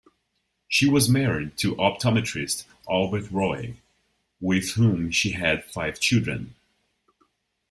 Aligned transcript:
She 0.67 0.89
was 0.89 1.07
married 1.07 1.59
to 1.59 1.75
optometrist 1.75 2.65
Albert 2.89 3.29
Roy, 3.29 3.75
with 4.39 4.71
whom 4.71 5.11
she 5.11 5.33
had 5.33 5.63
five 5.63 5.99
children. 5.99 6.55